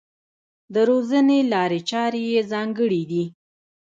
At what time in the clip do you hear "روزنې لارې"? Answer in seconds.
0.89-1.79